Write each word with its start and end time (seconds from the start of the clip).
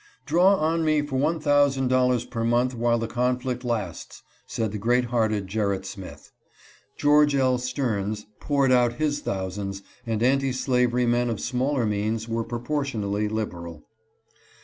"Draw 0.25 0.55
on 0.55 0.83
me 0.83 1.03
for 1.03 1.15
$1,000 1.19 2.29
per 2.31 2.43
month 2.43 2.73
while 2.73 2.97
the 2.97 3.05
conflict 3.05 3.63
lasts," 3.63 4.23
said 4.47 4.71
the 4.71 4.79
great 4.79 5.05
hearted 5.13 5.45
Gerrit 5.45 5.85
Smith. 5.85 6.31
George 6.97 7.35
L. 7.35 7.59
Stearns 7.59 8.25
poured 8.39 8.71
out 8.71 8.93
his 8.93 9.19
thousands, 9.19 9.83
and 10.03 10.23
anti 10.23 10.53
slavery 10.53 11.05
men 11.05 11.29
of 11.29 11.39
smaller 11.39 11.85
means 11.85 12.27
were 12.27 12.43
proportionally 12.43 13.27
liberal. 13.29 13.83